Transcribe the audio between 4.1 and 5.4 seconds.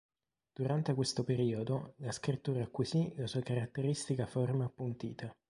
forma appuntita.